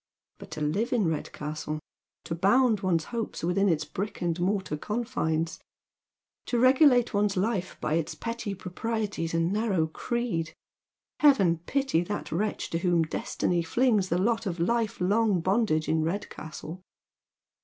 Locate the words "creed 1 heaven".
9.85-11.57